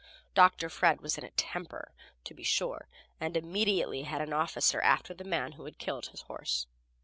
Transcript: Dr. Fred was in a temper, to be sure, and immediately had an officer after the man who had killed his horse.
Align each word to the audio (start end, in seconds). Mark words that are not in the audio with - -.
Dr. 0.33 0.67
Fred 0.67 0.99
was 1.01 1.19
in 1.19 1.23
a 1.23 1.29
temper, 1.29 1.91
to 2.23 2.33
be 2.33 2.41
sure, 2.41 2.87
and 3.19 3.37
immediately 3.37 4.01
had 4.01 4.19
an 4.19 4.33
officer 4.33 4.81
after 4.81 5.13
the 5.13 5.23
man 5.23 5.51
who 5.51 5.65
had 5.65 5.77
killed 5.77 6.07
his 6.07 6.21
horse. 6.21 6.65